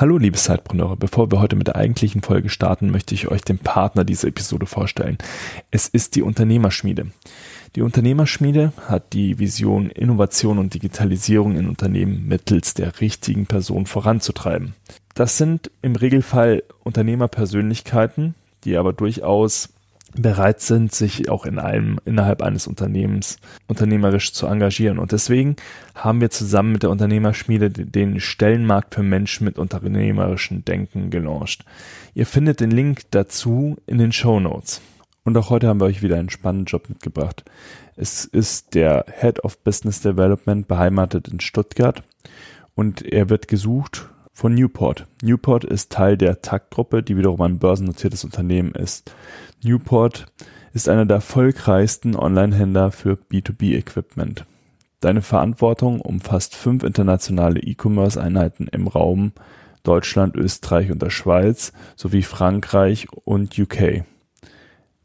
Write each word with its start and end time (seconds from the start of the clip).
Hallo 0.00 0.16
liebe 0.16 0.36
Zeitpreneure, 0.36 0.96
bevor 0.96 1.32
wir 1.32 1.40
heute 1.40 1.56
mit 1.56 1.66
der 1.66 1.74
eigentlichen 1.74 2.22
Folge 2.22 2.50
starten, 2.50 2.92
möchte 2.92 3.16
ich 3.16 3.32
euch 3.32 3.40
den 3.40 3.58
Partner 3.58 4.04
dieser 4.04 4.28
Episode 4.28 4.66
vorstellen. 4.66 5.18
Es 5.72 5.88
ist 5.88 6.14
die 6.14 6.22
Unternehmerschmiede. 6.22 7.08
Die 7.74 7.82
Unternehmerschmiede 7.82 8.72
hat 8.86 9.12
die 9.12 9.40
Vision, 9.40 9.90
Innovation 9.90 10.58
und 10.58 10.72
Digitalisierung 10.72 11.56
in 11.56 11.68
Unternehmen 11.68 12.28
mittels 12.28 12.74
der 12.74 13.00
richtigen 13.00 13.46
Person 13.46 13.86
voranzutreiben. 13.86 14.74
Das 15.14 15.36
sind 15.36 15.72
im 15.82 15.96
Regelfall 15.96 16.62
Unternehmerpersönlichkeiten, 16.84 18.36
die 18.62 18.76
aber 18.76 18.92
durchaus 18.92 19.70
bereit 20.16 20.60
sind, 20.60 20.94
sich 20.94 21.28
auch 21.28 21.44
in 21.44 21.58
einem, 21.58 21.98
innerhalb 22.04 22.42
eines 22.42 22.66
Unternehmens 22.66 23.38
unternehmerisch 23.66 24.32
zu 24.32 24.46
engagieren. 24.46 24.98
Und 24.98 25.12
deswegen 25.12 25.56
haben 25.94 26.20
wir 26.20 26.30
zusammen 26.30 26.72
mit 26.72 26.82
der 26.82 26.90
Unternehmerschmiede 26.90 27.70
den 27.70 28.20
Stellenmarkt 28.20 28.94
für 28.94 29.02
Menschen 29.02 29.44
mit 29.44 29.58
unternehmerischem 29.58 30.64
Denken 30.64 31.10
gelauncht. 31.10 31.64
Ihr 32.14 32.26
findet 32.26 32.60
den 32.60 32.70
Link 32.70 33.02
dazu 33.10 33.76
in 33.86 33.98
den 33.98 34.12
Show 34.12 34.40
Notes. 34.40 34.80
Und 35.24 35.36
auch 35.36 35.50
heute 35.50 35.68
haben 35.68 35.80
wir 35.80 35.86
euch 35.86 36.02
wieder 36.02 36.16
einen 36.16 36.30
spannenden 36.30 36.66
Job 36.66 36.88
mitgebracht. 36.88 37.44
Es 37.96 38.24
ist 38.24 38.74
der 38.74 39.04
Head 39.20 39.44
of 39.44 39.58
Business 39.58 40.00
Development 40.00 40.66
beheimatet 40.66 41.28
in 41.28 41.40
Stuttgart 41.40 42.02
und 42.74 43.02
er 43.02 43.28
wird 43.28 43.48
gesucht 43.48 44.08
von 44.38 44.54
Newport. 44.54 45.08
Newport 45.20 45.64
ist 45.64 45.90
Teil 45.90 46.16
der 46.16 46.40
TAG-Gruppe, 46.40 47.02
die 47.02 47.16
wiederum 47.16 47.40
ein 47.40 47.58
börsennotiertes 47.58 48.22
Unternehmen 48.22 48.70
ist. 48.70 49.12
Newport 49.64 50.26
ist 50.72 50.88
einer 50.88 51.06
der 51.06 51.16
erfolgreichsten 51.16 52.14
Online-Händler 52.14 52.92
für 52.92 53.14
B2B-Equipment. 53.14 54.46
Deine 55.00 55.22
Verantwortung 55.22 56.00
umfasst 56.00 56.54
fünf 56.54 56.84
internationale 56.84 57.58
E-Commerce-Einheiten 57.58 58.68
im 58.68 58.86
Raum 58.86 59.32
Deutschland, 59.82 60.36
Österreich 60.36 60.92
und 60.92 61.02
der 61.02 61.10
Schweiz 61.10 61.72
sowie 61.96 62.22
Frankreich 62.22 63.08
und 63.24 63.58
UK. 63.58 64.04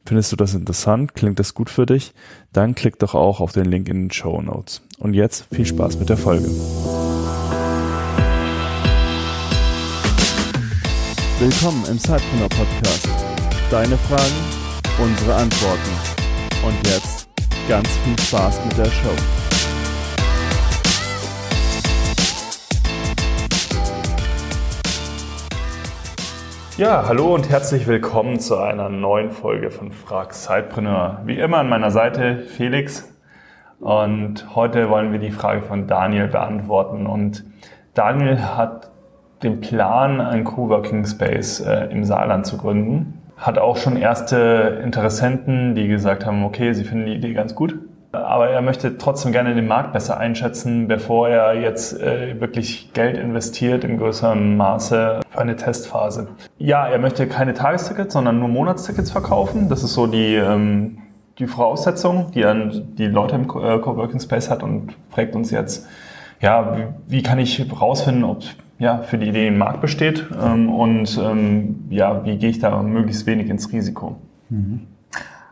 Findest 0.06 0.31
du 0.31 0.36
das 0.36 0.53
interessant? 0.53 1.16
Klingt 1.16 1.40
das 1.40 1.56
gut 1.56 1.72
für 1.72 1.88
dich? 1.88 2.14
Dann 2.52 2.75
klick 2.75 3.00
doch 3.00 3.16
auch 3.16 3.40
auf 3.40 3.52
den 3.52 3.66
Link 3.66 3.90
in 3.90 4.03
den 4.03 4.12
Show 4.12 4.40
Notes. 4.44 4.84
Und 5.00 5.16
jetzt 5.16 5.47
viel 5.52 5.66
Spaß 5.66 5.97
mit 5.97 6.09
der 6.09 6.18
Folge. 6.18 6.52
Willkommen 11.39 11.84
im 11.89 11.98
Sidepreneur 11.98 12.48
Podcast. 12.48 13.09
Deine 13.72 13.98
Fragen, 13.98 15.02
unsere 15.02 15.34
Antworten. 15.34 15.90
Und 16.64 16.75
jetzt 16.88 17.28
ganz 17.67 17.90
viel 17.90 18.20
Spaß 18.20 18.64
mit 18.64 18.78
der 18.78 18.86
Show. 18.86 19.09
Ja, 26.78 27.08
hallo 27.08 27.34
und 27.34 27.50
herzlich 27.50 27.88
willkommen 27.88 28.40
zu 28.40 28.58
einer 28.58 28.90
neuen 28.90 29.31
Folge 29.31 29.72
von 29.72 29.92
Frag 29.92 30.36
Sidepreneur. 30.36 31.23
Wie 31.25 31.40
immer 31.40 31.58
an 31.58 31.68
meiner 31.68 31.90
Seite 31.90 32.44
Felix 32.44 33.12
und 33.80 34.56
heute 34.56 34.90
wollen 34.90 35.12
wir 35.12 35.20
die 35.20 35.31
Frage 35.31 35.64
von 35.64 35.88
Daniel 35.88 36.28
beantworten 36.28 37.08
und 37.08 37.44
Daniel 37.95 38.40
hat 38.40 38.92
den 39.44 39.61
Plan, 39.61 40.22
einen 40.22 40.44
Coworking 40.44 41.05
Space 41.05 41.59
äh, 41.59 41.86
im 41.91 42.03
Saarland 42.03 42.45
zu 42.45 42.58
gründen. 42.58 43.22
Hat 43.38 43.58
auch 43.58 43.77
schon 43.77 43.97
erste 43.97 44.81
Interessenten, 44.83 45.75
die 45.75 45.88
gesagt 45.88 46.25
haben, 46.25 46.44
okay, 46.45 46.73
sie 46.73 46.83
finden 46.83 47.08
die 47.08 47.13
Idee 47.13 47.33
ganz 47.33 47.55
gut. 47.55 47.75
Aber 48.13 48.50
er 48.50 48.61
möchte 48.61 49.00
trotzdem 49.00 49.31
gerne 49.31 49.55
den 49.55 49.66
Markt 49.66 49.91
besser 49.91 50.19
einschätzen, 50.19 50.88
bevor 50.88 51.30
er 51.30 51.59
jetzt 51.59 52.00
äh, 52.00 52.39
wirklich 52.39 52.94
Geld 52.94 53.17
investiert 53.17 53.83
in 53.83 53.97
größerem 53.97 54.55
Maße 54.55 55.22
für 55.27 55.39
eine 55.39 55.55
Testphase. 55.55 56.28
Ja, 56.59 56.88
er 56.88 57.00
möchte 57.00 57.25
keine 57.25 57.55
Tagestickets, 57.55 58.13
sondern 58.13 58.38
nur 58.38 58.50
Monatstickets 58.50 59.09
verkaufen. 59.09 59.67
Das 59.67 59.83
ist 59.83 59.95
so 59.95 60.05
die, 60.05 60.35
ähm, 60.35 61.00
die 61.39 61.47
Voraussetzung, 61.47 62.29
die 62.35 62.41
dann 62.41 62.94
die 62.97 63.07
Leute 63.07 63.34
im 63.34 63.44
äh, 63.45 63.79
Coworking 63.79 64.19
Space 64.19 64.51
hat 64.51 64.62
und 64.62 64.94
fragt 65.09 65.35
uns 65.35 65.50
jetzt, 65.50 65.88
ja, 66.39 66.78
wie, 66.78 66.84
wie 67.07 67.23
kann 67.23 67.39
ich 67.39 67.57
herausfinden, 67.57 68.25
ob 68.25 68.44
ja, 68.83 68.97
für 68.97 69.17
die 69.17 69.29
Idee 69.29 69.47
ein 69.47 69.57
Markt 69.57 69.79
besteht 69.79 70.25
ähm, 70.41 70.69
und 70.69 71.17
ähm, 71.17 71.85
ja, 71.89 72.25
wie 72.25 72.38
gehe 72.38 72.49
ich 72.49 72.59
da 72.59 72.83
möglichst 72.83 73.25
wenig 73.25 73.49
ins 73.49 73.71
Risiko. 73.71 74.17
Mhm. 74.49 74.81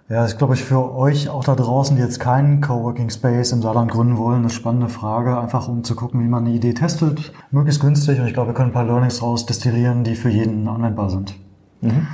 Ja, 0.09 0.23
das 0.23 0.33
ist, 0.33 0.37
glaube 0.37 0.55
ich, 0.55 0.63
für 0.63 0.93
euch 0.93 1.29
auch 1.29 1.45
da 1.45 1.55
draußen, 1.55 1.95
die 1.95 2.01
jetzt 2.01 2.19
keinen 2.19 2.59
Coworking 2.59 3.09
Space 3.09 3.53
im 3.53 3.61
Saarland 3.61 3.89
gründen 3.89 4.17
wollen, 4.17 4.39
eine 4.39 4.49
spannende 4.49 4.89
Frage, 4.89 5.39
einfach 5.39 5.69
um 5.69 5.85
zu 5.85 5.95
gucken, 5.95 6.21
wie 6.21 6.27
man 6.27 6.45
eine 6.45 6.53
Idee 6.53 6.73
testet, 6.73 7.31
möglichst 7.51 7.79
günstig. 7.79 8.19
Und 8.19 8.27
ich 8.27 8.33
glaube, 8.33 8.49
wir 8.49 8.53
können 8.53 8.71
ein 8.71 8.73
paar 8.73 8.83
Learnings 8.83 9.21
raus 9.21 9.45
destillieren, 9.45 10.03
die 10.03 10.15
für 10.15 10.29
jeden 10.29 10.67
anwendbar 10.67 11.09
sind. 11.09 11.35
Mhm. 11.79 12.07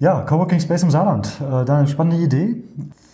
Ja, 0.00 0.22
Coworking 0.22 0.58
Space 0.58 0.82
im 0.82 0.90
Saarland. 0.90 1.40
Äh, 1.40 1.64
da 1.64 1.78
eine 1.78 1.86
spannende 1.86 2.20
Idee. 2.20 2.64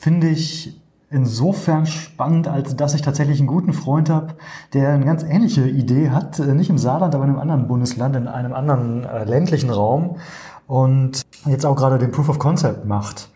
Finde 0.00 0.28
ich 0.28 0.80
insofern 1.14 1.86
spannend, 1.86 2.48
als 2.48 2.74
dass 2.74 2.94
ich 2.94 3.02
tatsächlich 3.02 3.38
einen 3.38 3.46
guten 3.46 3.72
Freund 3.72 4.10
habe, 4.10 4.34
der 4.72 4.90
eine 4.90 5.04
ganz 5.04 5.22
ähnliche 5.22 5.68
Idee 5.68 6.10
hat, 6.10 6.40
äh, 6.40 6.54
nicht 6.54 6.70
im 6.70 6.78
Saarland, 6.78 7.14
aber 7.14 7.24
in 7.24 7.30
einem 7.30 7.38
anderen 7.38 7.68
Bundesland, 7.68 8.16
in 8.16 8.26
einem 8.26 8.52
anderen 8.52 9.04
äh, 9.04 9.24
ländlichen 9.24 9.70
Raum 9.70 10.16
und 10.66 11.22
jetzt 11.46 11.64
auch 11.64 11.76
gerade 11.76 11.98
den 11.98 12.10
Proof 12.10 12.28
of 12.28 12.38
Concept 12.38 12.84
macht. 12.84 13.30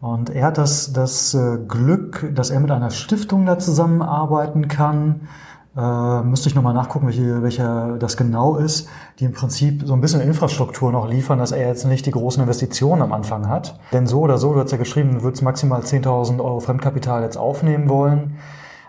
Und 0.00 0.30
er 0.30 0.46
hat 0.46 0.58
das, 0.58 0.92
das 0.92 1.34
äh, 1.34 1.58
Glück, 1.68 2.32
dass 2.34 2.50
er 2.50 2.60
mit 2.60 2.70
einer 2.70 2.90
Stiftung 2.90 3.44
da 3.44 3.58
zusammenarbeiten 3.58 4.68
kann, 4.68 5.28
äh, 5.76 6.22
müsste 6.22 6.48
ich 6.48 6.54
nochmal 6.54 6.74
nachgucken, 6.74 7.06
welche, 7.06 7.42
welcher 7.42 7.96
das 7.98 8.16
genau 8.16 8.56
ist, 8.56 8.88
die 9.18 9.24
im 9.24 9.32
Prinzip 9.32 9.82
so 9.84 9.94
ein 9.94 10.00
bisschen 10.00 10.20
Infrastruktur 10.20 10.90
noch 10.90 11.08
liefern, 11.08 11.38
dass 11.38 11.52
er 11.52 11.68
jetzt 11.68 11.84
nicht 11.84 12.06
die 12.06 12.10
großen 12.10 12.42
Investitionen 12.42 13.02
am 13.02 13.12
Anfang 13.12 13.48
hat. 13.48 13.78
Denn 13.92 14.06
so 14.06 14.20
oder 14.20 14.38
so, 14.38 14.54
du 14.54 14.60
hast 14.60 14.72
ja 14.72 14.78
geschrieben, 14.78 15.14
du 15.14 15.22
würdest 15.22 15.42
maximal 15.42 15.80
10.000 15.80 16.40
Euro 16.42 16.60
Fremdkapital 16.60 17.22
jetzt 17.22 17.36
aufnehmen 17.36 17.88
wollen. 17.88 18.38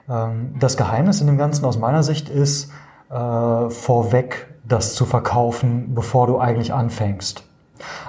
Ähm, 0.09 0.55
das 0.59 0.77
Geheimnis 0.77 1.21
in 1.21 1.27
dem 1.27 1.37
Ganzen 1.37 1.65
aus 1.65 1.77
meiner 1.77 2.03
Sicht 2.03 2.29
ist, 2.29 2.71
äh, 3.09 3.69
vorweg 3.69 4.47
das 4.67 4.95
zu 4.95 5.05
verkaufen, 5.05 5.93
bevor 5.93 6.27
du 6.27 6.39
eigentlich 6.39 6.73
anfängst. 6.73 7.43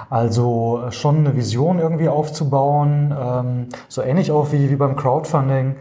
Also 0.09 0.83
äh, 0.87 0.91
schon 0.91 1.19
eine 1.19 1.35
Vision 1.35 1.79
irgendwie 1.79 2.09
aufzubauen, 2.09 3.15
ähm, 3.17 3.69
so 3.87 4.01
ähnlich 4.01 4.31
auch 4.31 4.51
wie, 4.51 4.69
wie 4.69 4.75
beim 4.75 4.95
Crowdfunding 4.95 5.75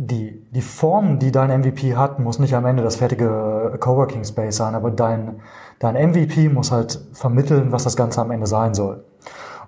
die, 0.00 0.46
die 0.52 0.60
Form, 0.60 1.18
die 1.18 1.32
dein 1.32 1.60
MVP 1.60 1.96
hat, 1.96 2.20
muss 2.20 2.38
nicht 2.38 2.54
am 2.54 2.64
Ende 2.66 2.84
das 2.84 2.96
fertige 2.96 3.76
Coworking 3.80 4.24
Space 4.24 4.56
sein, 4.56 4.76
aber 4.76 4.92
dein, 4.92 5.40
dein 5.80 6.10
MVP 6.10 6.48
muss 6.48 6.70
halt 6.70 7.00
vermitteln, 7.12 7.72
was 7.72 7.82
das 7.82 7.96
Ganze 7.96 8.20
am 8.20 8.30
Ende 8.30 8.46
sein 8.46 8.74
soll. 8.74 9.04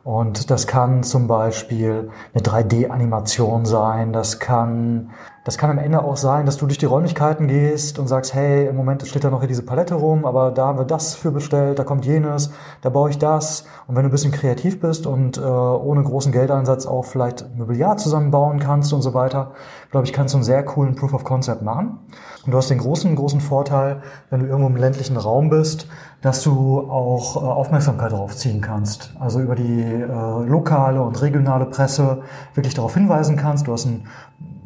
Und 0.04 0.50
das 0.50 0.68
kann 0.68 1.02
zum 1.02 1.26
Beispiel 1.26 2.10
eine 2.32 2.42
3D-Animation 2.42 3.66
sein, 3.66 4.12
das 4.12 4.38
kann, 4.38 5.10
das 5.44 5.56
kann 5.56 5.70
am 5.70 5.78
Ende 5.78 6.04
auch 6.04 6.18
sein, 6.18 6.44
dass 6.44 6.58
du 6.58 6.66
durch 6.66 6.76
die 6.76 6.86
Räumlichkeiten 6.86 7.48
gehst 7.48 7.98
und 7.98 8.08
sagst, 8.08 8.34
hey, 8.34 8.66
im 8.66 8.76
Moment 8.76 9.06
steht 9.06 9.24
da 9.24 9.30
noch 9.30 9.40
hier 9.40 9.48
diese 9.48 9.64
Palette 9.64 9.94
rum, 9.94 10.26
aber 10.26 10.50
da 10.50 10.66
haben 10.66 10.78
wir 10.78 10.84
das 10.84 11.14
für 11.14 11.32
bestellt, 11.32 11.78
da 11.78 11.84
kommt 11.84 12.04
jenes, 12.04 12.50
da 12.82 12.90
baue 12.90 13.08
ich 13.08 13.18
das. 13.18 13.64
Und 13.86 13.96
wenn 13.96 14.02
du 14.02 14.10
ein 14.10 14.12
bisschen 14.12 14.32
kreativ 14.32 14.80
bist 14.80 15.06
und 15.06 15.38
äh, 15.38 15.40
ohne 15.40 16.02
großen 16.02 16.30
Geldeinsatz 16.30 16.84
auch 16.84 17.06
vielleicht 17.06 17.56
Mobiliar 17.56 17.96
zusammenbauen 17.96 18.58
kannst 18.58 18.92
und 18.92 19.00
so 19.00 19.14
weiter, 19.14 19.52
glaube 19.90 20.06
ich, 20.06 20.12
kannst 20.12 20.34
du 20.34 20.38
einen 20.38 20.44
sehr 20.44 20.62
coolen 20.62 20.94
Proof 20.94 21.14
of 21.14 21.24
Concept 21.24 21.62
machen. 21.62 22.00
Und 22.44 22.52
du 22.52 22.58
hast 22.58 22.68
den 22.68 22.78
großen, 22.78 23.16
großen 23.16 23.40
Vorteil, 23.40 24.02
wenn 24.28 24.40
du 24.40 24.46
irgendwo 24.46 24.68
im 24.68 24.76
ländlichen 24.76 25.16
Raum 25.16 25.48
bist, 25.48 25.88
dass 26.20 26.42
du 26.42 26.80
auch 26.90 27.36
äh, 27.36 27.38
Aufmerksamkeit 27.40 28.12
darauf 28.12 28.36
ziehen 28.36 28.60
kannst. 28.60 29.14
Also 29.18 29.40
über 29.40 29.54
die 29.54 29.82
äh, 29.82 30.44
lokale 30.44 31.02
und 31.02 31.20
regionale 31.22 31.64
Presse 31.66 32.22
wirklich 32.54 32.74
darauf 32.74 32.94
hinweisen 32.94 33.36
kannst. 33.36 33.66
Du 33.66 33.72
hast 33.72 33.86
einen, 33.86 34.04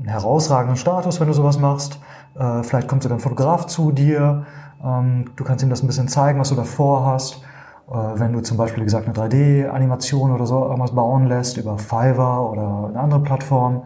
einen 0.04 0.12
herausragenden 0.12 0.76
Status, 0.76 1.19
wenn 1.19 1.28
du 1.28 1.32
sowas 1.32 1.59
machst. 1.59 1.98
Äh, 2.38 2.62
vielleicht 2.62 2.88
kommt 2.88 3.03
sogar 3.03 3.16
ein 3.16 3.22
Fotograf 3.22 3.66
zu 3.66 3.91
dir. 3.91 4.44
Ähm, 4.84 5.31
du 5.34 5.44
kannst 5.44 5.65
ihm 5.65 5.70
das 5.70 5.82
ein 5.82 5.87
bisschen 5.87 6.09
zeigen, 6.09 6.38
was 6.38 6.50
du 6.50 6.54
davor 6.54 7.06
hast. 7.06 7.42
Äh, 7.89 7.95
wenn 8.16 8.33
du 8.34 8.41
zum 8.41 8.59
Beispiel, 8.59 8.83
wie 8.83 8.86
gesagt, 8.86 9.06
eine 9.06 9.15
3D-Animation 9.15 10.30
oder 10.33 10.47
so 10.47 10.62
irgendwas 10.65 10.95
bauen 10.95 11.27
lässt 11.27 11.56
über 11.56 11.78
Fiverr 11.78 12.51
oder 12.51 12.89
eine 12.89 13.01
andere 13.01 13.21
Plattform, 13.21 13.84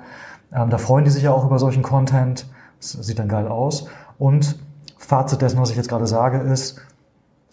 ähm, 0.52 0.70
da 0.70 0.78
freuen 0.78 1.04
die 1.04 1.10
sich 1.10 1.22
ja 1.22 1.32
auch 1.32 1.44
über 1.44 1.60
solchen 1.60 1.84
Content. 1.84 2.48
Das 2.80 2.92
sieht 2.92 3.18
dann 3.20 3.28
geil 3.28 3.46
aus. 3.46 3.86
Und 4.18 4.58
Fazit 4.96 5.40
dessen, 5.40 5.60
was 5.60 5.70
ich 5.70 5.76
jetzt 5.76 5.88
gerade 5.88 6.06
sage, 6.08 6.38
ist, 6.38 6.80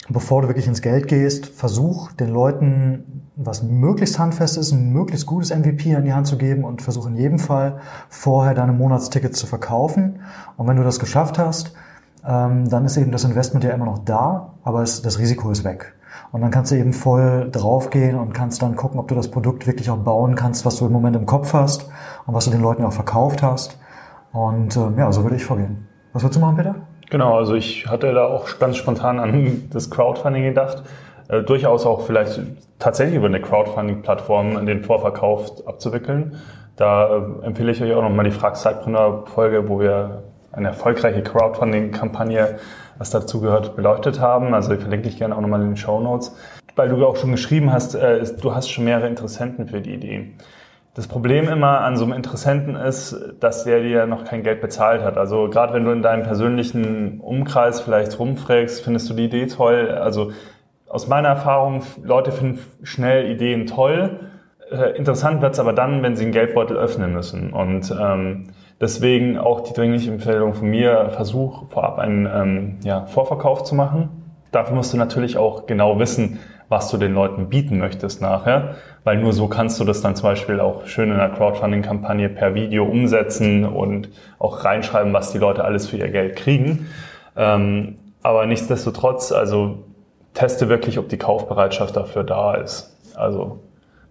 bevor 0.08 0.42
du 0.42 0.48
wirklich 0.48 0.66
ins 0.66 0.82
Geld 0.82 1.08
gehst, 1.08 1.46
versuch 1.46 2.12
den 2.12 2.28
Leuten 2.28 3.26
was 3.36 3.62
möglichst 3.62 4.18
handfest 4.18 4.56
ist, 4.56 4.72
ein 4.72 4.92
möglichst 4.92 5.26
gutes 5.26 5.54
MVP 5.54 5.94
an 5.94 6.04
die 6.04 6.14
Hand 6.14 6.26
zu 6.26 6.38
geben 6.38 6.64
und 6.64 6.80
versuch 6.80 7.06
in 7.06 7.16
jedem 7.16 7.38
Fall 7.38 7.80
vorher 8.08 8.54
deine 8.54 8.72
Monatstickets 8.72 9.38
zu 9.38 9.46
verkaufen. 9.46 10.20
Und 10.56 10.66
wenn 10.66 10.76
du 10.76 10.82
das 10.82 10.98
geschafft 10.98 11.38
hast, 11.38 11.74
ähm, 12.26 12.68
dann 12.68 12.86
ist 12.86 12.96
eben 12.96 13.12
das 13.12 13.24
Investment 13.24 13.64
ja 13.64 13.72
immer 13.72 13.84
noch 13.84 13.98
da, 13.98 14.54
aber 14.64 14.82
es, 14.82 15.02
das 15.02 15.18
Risiko 15.18 15.50
ist 15.50 15.64
weg. 15.64 15.94
Und 16.32 16.40
dann 16.40 16.50
kannst 16.50 16.72
du 16.72 16.76
eben 16.76 16.94
voll 16.94 17.50
draufgehen 17.52 18.18
und 18.18 18.32
kannst 18.32 18.62
dann 18.62 18.74
gucken, 18.74 18.98
ob 18.98 19.08
du 19.08 19.14
das 19.14 19.30
Produkt 19.30 19.66
wirklich 19.66 19.90
auch 19.90 19.98
bauen 19.98 20.34
kannst, 20.34 20.64
was 20.64 20.76
du 20.76 20.86
im 20.86 20.92
Moment 20.92 21.14
im 21.14 21.26
Kopf 21.26 21.52
hast 21.52 21.88
und 22.26 22.34
was 22.34 22.46
du 22.46 22.50
den 22.50 22.62
Leuten 22.62 22.84
auch 22.84 22.92
verkauft 22.92 23.42
hast. 23.42 23.78
Und 24.32 24.76
ähm, 24.76 24.98
ja, 24.98 25.12
so 25.12 25.22
würde 25.22 25.36
ich 25.36 25.44
vorgehen. 25.44 25.86
Was 26.14 26.22
würdest 26.22 26.36
du 26.36 26.40
machen, 26.40 26.56
Peter? 26.56 26.85
Genau, 27.10 27.36
also 27.36 27.54
ich 27.54 27.86
hatte 27.86 28.12
da 28.12 28.26
auch 28.26 28.58
ganz 28.58 28.76
spontan 28.76 29.18
an 29.18 29.68
das 29.72 29.90
Crowdfunding 29.90 30.44
gedacht. 30.44 30.82
Äh, 31.28 31.42
durchaus 31.42 31.86
auch 31.86 32.02
vielleicht 32.06 32.40
tatsächlich 32.78 33.16
über 33.16 33.26
eine 33.26 33.40
Crowdfunding-Plattform 33.40 34.66
den 34.66 34.84
Vorverkauf 34.84 35.66
abzuwickeln. 35.66 36.36
Da 36.76 37.08
äh, 37.08 37.46
empfehle 37.46 37.72
ich 37.72 37.82
euch 37.82 37.92
auch 37.94 38.02
nochmal 38.02 38.24
die 38.24 38.30
Frag-Zeitpreneur-Folge, 38.30 39.68
wo 39.68 39.80
wir 39.80 40.24
eine 40.52 40.68
erfolgreiche 40.68 41.22
Crowdfunding-Kampagne, 41.22 42.58
was 42.98 43.10
dazu 43.10 43.40
gehört, 43.40 43.76
beleuchtet 43.76 44.20
haben. 44.20 44.54
Also 44.54 44.74
verlinke 44.76 45.08
ich 45.08 45.18
gerne 45.18 45.36
auch 45.36 45.40
nochmal 45.40 45.60
in 45.62 45.68
den 45.68 45.76
Show 45.76 46.00
Notes. 46.00 46.36
Weil 46.76 46.90
du 46.90 47.06
auch 47.06 47.16
schon 47.16 47.32
geschrieben 47.32 47.72
hast, 47.72 47.94
äh, 47.94 48.24
du 48.40 48.54
hast 48.54 48.70
schon 48.70 48.84
mehrere 48.84 49.06
Interessenten 49.06 49.68
für 49.68 49.80
die 49.80 49.94
Idee. 49.94 50.32
Das 50.96 51.08
Problem 51.08 51.46
immer 51.50 51.82
an 51.82 51.98
so 51.98 52.04
einem 52.04 52.14
Interessenten 52.14 52.74
ist, 52.74 53.14
dass 53.38 53.64
der 53.64 53.82
dir 53.82 54.06
noch 54.06 54.24
kein 54.24 54.42
Geld 54.42 54.62
bezahlt 54.62 55.02
hat. 55.02 55.18
Also 55.18 55.50
gerade 55.50 55.74
wenn 55.74 55.84
du 55.84 55.90
in 55.90 56.00
deinem 56.00 56.22
persönlichen 56.22 57.20
Umkreis 57.20 57.82
vielleicht 57.82 58.18
rumfragst, 58.18 58.82
findest 58.82 59.10
du 59.10 59.12
die 59.12 59.26
Idee 59.26 59.46
toll. 59.46 59.90
Also 59.90 60.32
aus 60.88 61.06
meiner 61.06 61.28
Erfahrung, 61.28 61.82
Leute 62.02 62.32
finden 62.32 62.60
schnell 62.82 63.30
Ideen 63.30 63.66
toll. 63.66 64.20
Äh, 64.70 64.96
interessant 64.96 65.42
wird's 65.42 65.58
aber 65.58 65.74
dann, 65.74 66.02
wenn 66.02 66.16
sie 66.16 66.24
einen 66.24 66.32
Geldbeutel 66.32 66.78
öffnen 66.78 67.12
müssen. 67.12 67.52
Und 67.52 67.94
ähm, 68.00 68.46
deswegen 68.80 69.36
auch 69.36 69.60
die 69.60 69.74
dringliche 69.74 70.10
Empfehlung 70.10 70.54
von 70.54 70.68
mir, 70.70 71.10
versuch 71.10 71.68
vorab 71.68 71.98
einen 71.98 72.24
ähm, 72.24 72.78
ja, 72.84 73.04
Vorverkauf 73.04 73.64
zu 73.64 73.74
machen. 73.74 74.25
Dafür 74.56 74.74
musst 74.74 74.90
du 74.94 74.96
natürlich 74.96 75.36
auch 75.36 75.66
genau 75.66 75.98
wissen, 75.98 76.38
was 76.70 76.90
du 76.90 76.96
den 76.96 77.12
Leuten 77.12 77.50
bieten 77.50 77.76
möchtest 77.76 78.22
nachher, 78.22 78.76
weil 79.04 79.18
nur 79.18 79.34
so 79.34 79.48
kannst 79.48 79.78
du 79.78 79.84
das 79.84 80.00
dann 80.00 80.16
zum 80.16 80.30
Beispiel 80.30 80.60
auch 80.60 80.86
schön 80.86 81.10
in 81.10 81.20
einer 81.20 81.28
Crowdfunding-Kampagne 81.28 82.30
per 82.30 82.54
Video 82.54 82.86
umsetzen 82.86 83.66
und 83.66 84.08
auch 84.38 84.64
reinschreiben, 84.64 85.12
was 85.12 85.30
die 85.30 85.36
Leute 85.36 85.62
alles 85.62 85.86
für 85.86 85.98
ihr 85.98 86.08
Geld 86.08 86.36
kriegen. 86.36 86.88
Ähm, 87.36 87.98
aber 88.22 88.46
nichtsdestotrotz, 88.46 89.30
also 89.30 89.84
teste 90.32 90.70
wirklich, 90.70 90.98
ob 90.98 91.10
die 91.10 91.18
Kaufbereitschaft 91.18 91.94
dafür 91.94 92.24
da 92.24 92.54
ist. 92.54 92.96
Also 93.14 93.60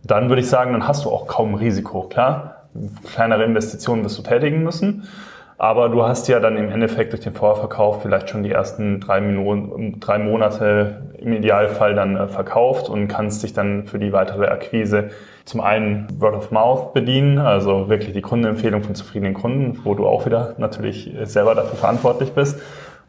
dann 0.03 0.29
würde 0.29 0.43
ich 0.43 0.47
sagen, 0.47 0.73
dann 0.73 0.87
hast 0.87 1.05
du 1.05 1.09
auch 1.09 1.25
kaum 1.25 1.55
Risiko. 1.55 2.03
Klar, 2.03 2.67
kleinere 3.15 3.45
Investitionen 3.45 4.03
wirst 4.03 4.19
du 4.19 4.21
tätigen 4.21 4.61
müssen, 4.61 5.07
aber 5.57 5.89
du 5.89 6.03
hast 6.03 6.27
ja 6.27 6.39
dann 6.39 6.57
im 6.57 6.69
Endeffekt 6.69 7.13
durch 7.13 7.23
den 7.23 7.33
Vorverkauf 7.33 8.01
vielleicht 8.01 8.29
schon 8.29 8.43
die 8.43 8.51
ersten 8.51 8.99
drei, 8.99 9.21
Minuten, 9.21 9.99
drei 9.99 10.17
Monate 10.19 11.03
im 11.17 11.33
Idealfall 11.33 11.95
dann 11.95 12.17
äh, 12.17 12.27
verkauft 12.27 12.89
und 12.89 13.07
kannst 13.07 13.43
dich 13.43 13.53
dann 13.53 13.85
für 13.85 13.99
die 13.99 14.11
weitere 14.11 14.47
Akquise 14.47 15.11
zum 15.45 15.61
einen 15.61 16.07
Word 16.19 16.35
of 16.35 16.51
Mouth 16.51 16.93
bedienen, 16.93 17.37
also 17.37 17.87
wirklich 17.87 18.13
die 18.13 18.21
Kundenempfehlung 18.21 18.83
von 18.83 18.95
zufriedenen 18.95 19.35
Kunden, 19.35 19.79
wo 19.83 19.93
du 19.93 20.07
auch 20.07 20.25
wieder 20.25 20.55
natürlich 20.57 21.13
selber 21.23 21.53
dafür 21.53 21.77
verantwortlich 21.77 22.31
bist, 22.33 22.59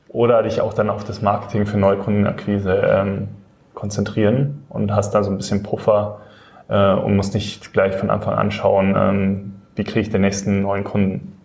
oder 0.09 0.43
dich 0.43 0.61
auch 0.61 0.75
dann 0.75 0.91
auf 0.91 1.05
das 1.05 1.23
Marketing 1.23 1.67
für 1.67 1.79
Neukundenakquise 1.79 2.73
ähm, 2.75 3.29
konzentrieren 3.75 4.65
und 4.69 4.95
hast 4.95 5.13
da 5.13 5.23
so 5.23 5.31
ein 5.31 5.37
bisschen 5.37 5.63
Puffer 5.63 6.21
äh, 6.69 6.93
und 6.93 7.17
musst 7.17 7.35
nicht 7.35 7.73
gleich 7.73 7.97
von 7.97 8.11
Anfang 8.11 8.35
an 8.35 8.51
schauen, 8.51 8.95
ähm, 8.97 9.53
wie 9.75 9.85
kriege 9.85 10.01
ich 10.01 10.11
den 10.11 10.23
nächsten 10.23 10.63
neuen 10.63 10.85
Kunden. 10.85 11.36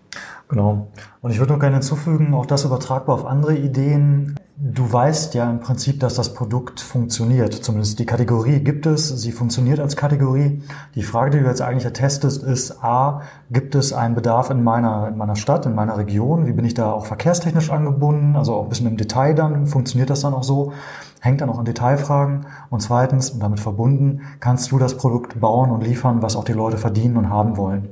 Genau. 0.51 0.87
Und 1.21 1.31
ich 1.31 1.39
würde 1.39 1.53
noch 1.53 1.61
gerne 1.61 1.75
hinzufügen, 1.77 2.33
auch 2.33 2.45
das 2.45 2.65
übertragbar 2.65 3.15
auf 3.15 3.25
andere 3.25 3.55
Ideen. 3.55 4.35
Du 4.57 4.91
weißt 4.91 5.33
ja 5.33 5.49
im 5.49 5.61
Prinzip, 5.61 6.01
dass 6.01 6.15
das 6.15 6.33
Produkt 6.33 6.81
funktioniert. 6.81 7.53
Zumindest 7.53 7.99
die 7.99 8.05
Kategorie 8.05 8.59
gibt 8.59 8.85
es, 8.85 9.07
sie 9.07 9.31
funktioniert 9.31 9.79
als 9.79 9.95
Kategorie. 9.95 10.61
Die 10.93 11.03
Frage, 11.03 11.31
die 11.31 11.39
du 11.39 11.45
jetzt 11.45 11.61
eigentlich 11.61 11.85
ertestest, 11.85 12.43
ist 12.43 12.83
A, 12.83 13.21
gibt 13.49 13.75
es 13.75 13.93
einen 13.93 14.13
Bedarf 14.13 14.49
in 14.49 14.61
meiner, 14.61 15.07
in 15.07 15.17
meiner 15.17 15.37
Stadt, 15.37 15.65
in 15.65 15.73
meiner 15.73 15.97
Region? 15.97 16.45
Wie 16.45 16.51
bin 16.51 16.65
ich 16.65 16.73
da 16.73 16.91
auch 16.91 17.05
verkehrstechnisch 17.05 17.71
angebunden? 17.71 18.35
Also 18.35 18.55
auch 18.55 18.63
ein 18.63 18.69
bisschen 18.69 18.87
im 18.87 18.97
Detail 18.97 19.33
dann, 19.33 19.67
funktioniert 19.67 20.09
das 20.09 20.19
dann 20.19 20.33
auch 20.33 20.43
so? 20.43 20.73
Hängt 21.21 21.39
dann 21.39 21.49
auch 21.49 21.59
an 21.59 21.65
Detailfragen. 21.65 22.45
Und 22.69 22.81
zweitens, 22.81 23.29
und 23.29 23.39
damit 23.41 23.61
verbunden, 23.61 24.23
kannst 24.41 24.69
du 24.73 24.79
das 24.79 24.97
Produkt 24.97 25.39
bauen 25.39 25.71
und 25.71 25.81
liefern, 25.81 26.21
was 26.21 26.35
auch 26.35 26.43
die 26.43 26.51
Leute 26.51 26.77
verdienen 26.77 27.15
und 27.15 27.29
haben 27.29 27.55
wollen. 27.55 27.87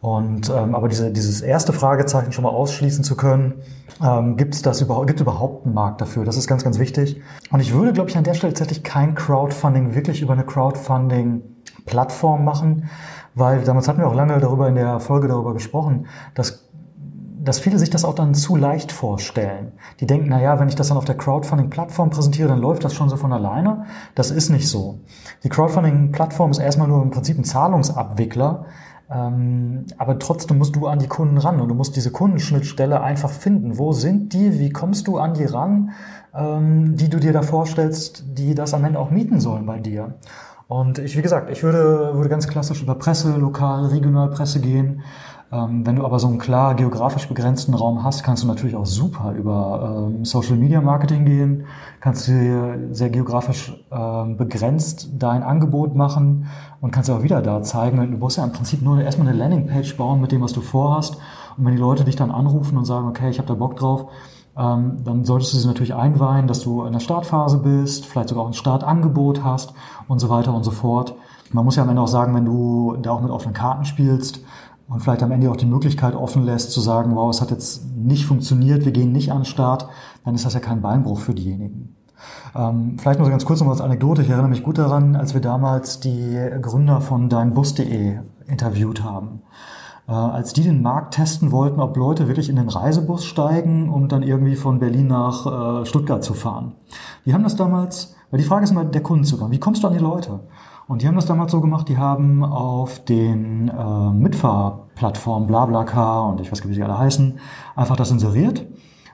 Und 0.00 0.50
ähm, 0.50 0.74
aber 0.74 0.88
diese, 0.88 1.10
dieses 1.10 1.40
erste 1.40 1.72
Fragezeichen 1.72 2.32
schon 2.32 2.44
mal 2.44 2.50
ausschließen 2.50 3.02
zu 3.02 3.16
können, 3.16 3.54
ähm, 4.02 4.36
gibt 4.36 4.54
es 4.54 4.62
das 4.62 4.80
überhaupt, 4.80 5.08
gibt 5.08 5.20
überhaupt 5.20 5.64
einen 5.64 5.74
Markt 5.74 6.00
dafür? 6.00 6.24
Das 6.24 6.36
ist 6.36 6.46
ganz, 6.46 6.64
ganz 6.64 6.78
wichtig. 6.78 7.20
Und 7.50 7.60
ich 7.60 7.72
würde, 7.72 7.92
glaube 7.92 8.10
ich, 8.10 8.16
an 8.16 8.24
der 8.24 8.34
Stelle 8.34 8.52
tatsächlich 8.52 8.84
kein 8.84 9.14
Crowdfunding 9.14 9.94
wirklich 9.94 10.20
über 10.20 10.34
eine 10.34 10.44
Crowdfunding-Plattform 10.44 12.44
machen, 12.44 12.90
weil 13.34 13.64
damals 13.64 13.88
hatten 13.88 14.00
wir 14.00 14.08
auch 14.08 14.14
lange 14.14 14.38
darüber 14.38 14.68
in 14.68 14.74
der 14.74 15.00
Folge 15.00 15.28
darüber 15.28 15.54
gesprochen, 15.54 16.06
dass 16.34 16.66
dass 17.46 17.60
viele 17.60 17.78
sich 17.78 17.90
das 17.90 18.04
auch 18.04 18.14
dann 18.14 18.34
zu 18.34 18.56
leicht 18.56 18.90
vorstellen. 18.90 19.72
Die 20.00 20.06
denken, 20.06 20.26
na 20.30 20.42
ja, 20.42 20.58
wenn 20.58 20.68
ich 20.68 20.74
das 20.74 20.88
dann 20.88 20.96
auf 20.96 21.04
der 21.04 21.16
Crowdfunding-Plattform 21.16 22.10
präsentiere, 22.10 22.48
dann 22.48 22.58
läuft 22.58 22.84
das 22.84 22.92
schon 22.92 23.08
so 23.08 23.16
von 23.16 23.32
alleine. 23.32 23.86
Das 24.16 24.32
ist 24.32 24.50
nicht 24.50 24.68
so. 24.68 24.98
Die 25.44 25.48
Crowdfunding-Plattform 25.48 26.50
ist 26.50 26.58
erstmal 26.58 26.88
nur 26.88 27.02
im 27.02 27.10
Prinzip 27.10 27.38
ein 27.38 27.44
Zahlungsabwickler, 27.44 28.66
ähm, 29.08 29.86
aber 29.98 30.18
trotzdem 30.18 30.58
musst 30.58 30.74
du 30.74 30.86
an 30.86 30.98
die 30.98 31.06
Kunden 31.06 31.38
ran 31.38 31.60
und 31.60 31.68
du 31.68 31.74
musst 31.74 31.94
diese 31.94 32.10
Kundenschnittstelle 32.10 33.00
einfach 33.00 33.30
finden. 33.30 33.78
Wo 33.78 33.92
sind 33.92 34.32
die? 34.32 34.58
Wie 34.58 34.70
kommst 34.70 35.06
du 35.06 35.18
an 35.18 35.34
die 35.34 35.44
ran, 35.44 35.90
ähm, 36.34 36.96
die 36.96 37.08
du 37.08 37.20
dir 37.20 37.32
da 37.32 37.42
vorstellst, 37.42 38.24
die 38.36 38.54
das 38.54 38.74
am 38.74 38.84
Ende 38.84 38.98
auch 38.98 39.10
mieten 39.10 39.38
sollen 39.38 39.64
bei 39.64 39.78
dir? 39.78 40.14
Und 40.68 40.98
ich, 40.98 41.16
wie 41.16 41.22
gesagt, 41.22 41.50
ich 41.50 41.62
würde, 41.62 42.14
würde 42.14 42.28
ganz 42.28 42.48
klassisch 42.48 42.82
über 42.82 42.96
Presse, 42.96 43.36
Lokal, 43.36 43.86
Regionalpresse 43.86 44.60
gehen. 44.60 45.02
Ähm, 45.52 45.86
wenn 45.86 45.96
du 45.96 46.04
aber 46.04 46.18
so 46.18 46.26
einen 46.26 46.38
klar 46.38 46.74
geografisch 46.74 47.28
begrenzten 47.28 47.74
Raum 47.74 48.02
hast, 48.02 48.24
kannst 48.24 48.42
du 48.42 48.48
natürlich 48.48 48.74
auch 48.74 48.86
super 48.86 49.32
über 49.32 50.08
ähm, 50.08 50.24
Social 50.24 50.56
Media 50.56 50.80
Marketing 50.80 51.24
gehen, 51.24 51.66
kannst 52.00 52.26
du 52.26 52.88
sehr 52.90 53.10
geografisch 53.10 53.72
ähm, 53.92 54.36
begrenzt 54.36 55.10
dein 55.18 55.44
Angebot 55.44 55.94
machen 55.94 56.46
und 56.80 56.90
kannst 56.90 57.10
auch 57.10 57.22
wieder 57.22 57.42
da 57.42 57.62
zeigen, 57.62 58.10
du 58.10 58.18
musst 58.18 58.38
ja 58.38 58.44
im 58.44 58.52
Prinzip 58.52 58.82
nur 58.82 59.00
erstmal 59.00 59.28
eine 59.28 59.38
Landingpage 59.38 59.96
bauen 59.96 60.20
mit 60.20 60.32
dem, 60.32 60.42
was 60.42 60.52
du 60.52 60.60
vorhast. 60.60 61.18
Und 61.56 61.64
wenn 61.64 61.74
die 61.74 61.80
Leute 61.80 62.04
dich 62.04 62.16
dann 62.16 62.32
anrufen 62.32 62.76
und 62.76 62.84
sagen, 62.84 63.06
okay, 63.08 63.30
ich 63.30 63.38
habe 63.38 63.48
da 63.48 63.54
Bock 63.54 63.76
drauf, 63.76 64.06
dann 64.54 65.24
solltest 65.24 65.52
du 65.52 65.58
sie 65.58 65.66
natürlich 65.66 65.94
einweihen, 65.94 66.46
dass 66.46 66.60
du 66.60 66.84
in 66.84 66.92
der 66.94 67.00
Startphase 67.00 67.58
bist, 67.58 68.06
vielleicht 68.06 68.30
sogar 68.30 68.44
auch 68.44 68.48
ein 68.48 68.54
Startangebot 68.54 69.44
hast 69.44 69.74
und 70.08 70.18
so 70.18 70.30
weiter 70.30 70.54
und 70.54 70.64
so 70.64 70.70
fort. 70.70 71.14
Man 71.52 71.64
muss 71.64 71.76
ja 71.76 71.82
am 71.82 71.90
Ende 71.90 72.00
auch 72.00 72.08
sagen, 72.08 72.34
wenn 72.34 72.46
du 72.46 72.96
da 73.02 73.10
auch 73.10 73.20
mit 73.20 73.30
offenen 73.30 73.54
Karten 73.54 73.84
spielst, 73.84 74.40
und 74.88 75.00
vielleicht 75.00 75.22
am 75.22 75.32
Ende 75.32 75.50
auch 75.50 75.56
die 75.56 75.66
Möglichkeit 75.66 76.14
offen 76.14 76.44
lässt 76.44 76.70
zu 76.70 76.80
sagen, 76.80 77.16
wow, 77.16 77.30
es 77.30 77.40
hat 77.40 77.50
jetzt 77.50 77.84
nicht 77.96 78.26
funktioniert, 78.26 78.84
wir 78.84 78.92
gehen 78.92 79.12
nicht 79.12 79.32
an 79.32 79.38
den 79.38 79.44
Start, 79.44 79.88
dann 80.24 80.34
ist 80.34 80.44
das 80.44 80.54
ja 80.54 80.60
kein 80.60 80.80
Beinbruch 80.80 81.20
für 81.20 81.34
diejenigen. 81.34 81.96
Ähm, 82.54 82.96
vielleicht 82.98 83.20
noch 83.20 83.28
ganz 83.28 83.44
kurz 83.44 83.60
noch 83.60 83.68
als 83.68 83.80
Anekdote. 83.80 84.22
Ich 84.22 84.30
erinnere 84.30 84.48
mich 84.48 84.62
gut 84.62 84.78
daran, 84.78 85.16
als 85.16 85.34
wir 85.34 85.40
damals 85.40 86.00
die 86.00 86.38
Gründer 86.62 87.00
von 87.00 87.28
deinbus.de 87.28 88.18
interviewt 88.46 89.02
haben. 89.02 89.42
Äh, 90.08 90.12
als 90.12 90.52
die 90.52 90.62
den 90.62 90.82
Markt 90.82 91.14
testen 91.14 91.52
wollten, 91.52 91.80
ob 91.80 91.96
Leute 91.96 92.28
wirklich 92.28 92.48
in 92.48 92.56
den 92.56 92.68
Reisebus 92.68 93.24
steigen, 93.24 93.90
um 93.90 94.08
dann 94.08 94.22
irgendwie 94.22 94.56
von 94.56 94.78
Berlin 94.78 95.08
nach 95.08 95.82
äh, 95.82 95.86
Stuttgart 95.86 96.22
zu 96.22 96.34
fahren. 96.34 96.72
Die 97.24 97.34
haben 97.34 97.42
das 97.42 97.56
damals, 97.56 98.14
weil 98.30 98.38
die 98.38 98.46
Frage 98.46 98.64
ist 98.64 98.70
immer 98.70 98.84
der 98.84 99.02
Kundenzugang. 99.02 99.50
Wie 99.50 99.60
kommst 99.60 99.82
du 99.82 99.88
an 99.88 99.94
die 99.94 99.98
Leute? 99.98 100.40
Und 100.88 101.02
die 101.02 101.08
haben 101.08 101.16
das 101.16 101.26
damals 101.26 101.50
so 101.50 101.60
gemacht, 101.60 101.88
die 101.88 101.98
haben 101.98 102.44
auf 102.44 103.04
den 103.04 103.68
äh, 103.68 104.10
Mitfahrplattformen 104.10 105.48
BlaBlaCar 105.48 106.28
und 106.28 106.40
ich 106.40 106.52
weiß 106.52 106.62
gar 106.62 106.68
nicht, 106.68 106.76
wie 106.76 106.80
die 106.80 106.84
alle 106.84 106.98
heißen, 106.98 107.38
einfach 107.74 107.96
das 107.96 108.12
inseriert. 108.12 108.64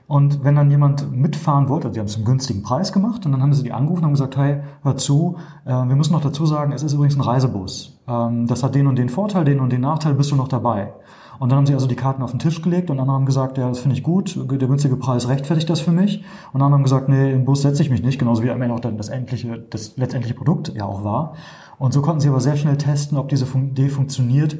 Und 0.05 0.43
wenn 0.43 0.55
dann 0.55 0.69
jemand 0.69 1.11
mitfahren 1.11 1.69
wollte, 1.69 1.89
die 1.89 1.99
haben 1.99 2.05
es 2.05 2.13
zum 2.13 2.25
günstigen 2.25 2.61
Preis 2.61 2.93
gemacht 2.93 3.25
und 3.25 3.31
dann 3.31 3.41
haben 3.41 3.53
sie 3.53 3.63
die 3.63 3.71
angerufen 3.71 3.99
und 3.99 4.05
haben 4.05 4.13
gesagt, 4.13 4.37
hey, 4.37 4.61
hör 4.83 4.97
zu, 4.97 5.37
äh, 5.65 5.71
wir 5.71 5.95
müssen 5.95 6.13
noch 6.13 6.21
dazu 6.21 6.45
sagen, 6.45 6.73
es 6.73 6.83
ist 6.83 6.93
übrigens 6.93 7.15
ein 7.15 7.21
Reisebus. 7.21 7.99
Ähm, 8.07 8.45
das 8.45 8.61
hat 8.63 8.75
den 8.75 8.85
und 8.85 8.97
den 8.97 9.09
Vorteil, 9.09 9.43
den 9.43 9.59
und 9.59 9.71
den 9.71 9.81
Nachteil, 9.81 10.13
bist 10.13 10.29
du 10.29 10.35
noch 10.35 10.49
dabei. 10.49 10.93
Und 11.39 11.51
dann 11.51 11.57
haben 11.57 11.65
sie 11.65 11.73
also 11.73 11.87
die 11.87 11.95
Karten 11.95 12.21
auf 12.21 12.31
den 12.31 12.39
Tisch 12.39 12.61
gelegt 12.61 12.89
und 12.89 12.99
andere 12.99 13.15
haben 13.15 13.25
gesagt, 13.25 13.57
ja, 13.57 13.67
das 13.67 13.79
finde 13.79 13.97
ich 13.97 14.03
gut, 14.03 14.37
der 14.37 14.67
günstige 14.67 14.95
Preis 14.95 15.27
rechtfertigt 15.27 15.69
das 15.69 15.81
für 15.81 15.91
mich. 15.91 16.23
Und 16.53 16.61
andere 16.61 16.77
haben 16.77 16.83
gesagt, 16.83 17.09
nee, 17.09 17.31
im 17.31 17.45
Bus 17.45 17.61
setze 17.61 17.81
ich 17.81 17.89
mich 17.89 18.03
nicht, 18.03 18.19
genauso 18.19 18.43
wie 18.43 18.51
am 18.51 18.61
Ende 18.61 18.75
auch 18.75 18.79
dann 18.79 18.97
das 18.97 19.09
endliche, 19.09 19.57
das 19.69 19.97
letztendliche 19.97 20.35
Produkt 20.35 20.73
ja 20.75 20.85
auch 20.85 21.03
war. 21.03 21.33
Und 21.79 21.93
so 21.93 22.01
konnten 22.01 22.21
sie 22.21 22.29
aber 22.29 22.39
sehr 22.39 22.55
schnell 22.55 22.77
testen, 22.77 23.17
ob 23.17 23.29
diese 23.29 23.45
Idee 23.45 23.89
funktioniert. 23.89 24.57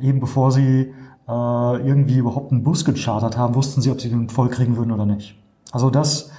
Eben 0.00 0.20
bevor 0.20 0.50
sie 0.50 0.92
äh, 1.28 1.86
irgendwie 1.86 2.18
überhaupt 2.18 2.52
einen 2.52 2.62
Bus 2.62 2.84
gechartert 2.84 3.36
haben, 3.36 3.54
wussten 3.54 3.80
sie, 3.80 3.90
ob 3.90 4.00
sie 4.00 4.10
den 4.10 4.28
voll 4.28 4.48
kriegen 4.48 4.76
würden 4.76 4.92
oder 4.92 5.06
nicht. 5.06 5.36
Also 5.72 5.90
das 5.90 6.30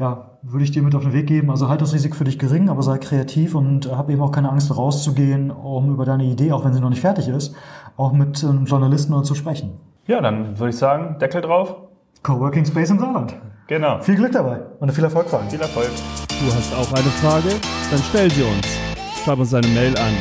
ja, 0.00 0.30
würde 0.42 0.64
ich 0.64 0.70
dir 0.70 0.82
mit 0.82 0.94
auf 0.94 1.02
den 1.02 1.12
Weg 1.12 1.26
geben. 1.26 1.50
Also 1.50 1.68
halt 1.68 1.82
das 1.82 1.92
Risiko 1.92 2.16
für 2.16 2.24
dich 2.24 2.38
gering, 2.38 2.70
aber 2.70 2.82
sei 2.82 2.96
kreativ 2.96 3.54
und 3.54 3.94
hab 3.94 4.08
eben 4.08 4.22
auch 4.22 4.32
keine 4.32 4.50
Angst 4.50 4.74
rauszugehen, 4.74 5.50
um 5.50 5.92
über 5.92 6.06
deine 6.06 6.24
Idee, 6.24 6.52
auch 6.52 6.64
wenn 6.64 6.72
sie 6.72 6.80
noch 6.80 6.88
nicht 6.88 7.02
fertig 7.02 7.28
ist, 7.28 7.54
auch 8.00 8.12
mit 8.12 8.42
einem 8.44 8.64
Journalisten 8.64 9.12
oder 9.12 9.22
zu 9.22 9.34
sprechen. 9.34 9.78
Ja, 10.06 10.20
dann 10.20 10.58
würde 10.58 10.70
ich 10.70 10.76
sagen, 10.76 11.18
Deckel 11.20 11.42
drauf. 11.42 11.76
Coworking 12.22 12.64
Space 12.64 12.90
im 12.90 12.98
Saarland. 12.98 13.36
Genau. 13.68 14.00
Viel 14.00 14.16
Glück 14.16 14.32
dabei 14.32 14.60
und 14.80 14.92
viel 14.92 15.04
Erfolg 15.04 15.28
vor 15.28 15.38
allem. 15.38 15.48
Viel 15.48 15.60
Erfolg. 15.60 15.90
Du 16.28 16.54
hast 16.54 16.74
auch 16.74 16.92
eine 16.92 17.10
Frage? 17.22 17.54
Dann 17.90 18.00
stell 18.10 18.30
sie 18.30 18.42
uns 18.42 18.80
schreib 19.24 19.38
uns 19.38 19.54
eine 19.54 19.66
Mail 19.68 19.94
an 19.98 20.12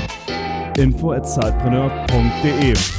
info@zeitpreneur.de. 0.77 2.98